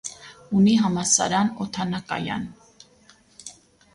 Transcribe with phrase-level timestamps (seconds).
[0.59, 2.47] Ունի համալսարան, օդանակայան։